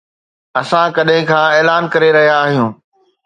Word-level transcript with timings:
اسان 0.59 0.85
ڪڏهن 0.95 1.23
کان 1.29 1.45
اعلان 1.57 1.83
ڪري 1.93 2.09
رهيا 2.17 2.35
آهيون 2.47 2.69